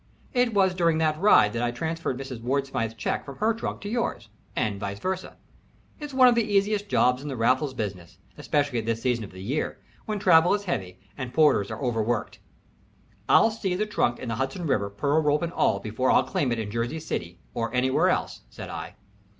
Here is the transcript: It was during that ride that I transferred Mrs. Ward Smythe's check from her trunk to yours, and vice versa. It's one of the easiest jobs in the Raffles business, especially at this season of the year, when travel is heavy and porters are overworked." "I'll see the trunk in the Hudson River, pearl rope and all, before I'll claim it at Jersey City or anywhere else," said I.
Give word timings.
It 0.33 0.55
was 0.55 0.73
during 0.73 0.97
that 0.97 1.19
ride 1.21 1.53
that 1.53 1.61
I 1.61 1.69
transferred 1.69 2.17
Mrs. 2.17 2.41
Ward 2.41 2.65
Smythe's 2.65 2.95
check 2.95 3.23
from 3.23 3.35
her 3.35 3.53
trunk 3.53 3.81
to 3.81 3.87
yours, 3.87 4.29
and 4.55 4.79
vice 4.79 4.97
versa. 4.97 5.37
It's 5.99 6.11
one 6.11 6.27
of 6.27 6.33
the 6.33 6.41
easiest 6.41 6.89
jobs 6.89 7.21
in 7.21 7.27
the 7.27 7.37
Raffles 7.37 7.75
business, 7.75 8.17
especially 8.35 8.79
at 8.79 8.87
this 8.87 8.99
season 9.03 9.23
of 9.23 9.29
the 9.29 9.43
year, 9.43 9.77
when 10.07 10.17
travel 10.17 10.55
is 10.55 10.63
heavy 10.63 10.99
and 11.15 11.35
porters 11.35 11.69
are 11.69 11.79
overworked." 11.79 12.39
"I'll 13.29 13.51
see 13.51 13.75
the 13.75 13.85
trunk 13.85 14.17
in 14.17 14.27
the 14.29 14.35
Hudson 14.37 14.65
River, 14.65 14.89
pearl 14.89 15.21
rope 15.21 15.43
and 15.43 15.53
all, 15.53 15.77
before 15.79 16.09
I'll 16.09 16.23
claim 16.23 16.51
it 16.51 16.57
at 16.57 16.71
Jersey 16.71 16.99
City 16.99 17.37
or 17.53 17.71
anywhere 17.71 18.09
else," 18.09 18.41
said 18.49 18.69
I. 18.71 18.95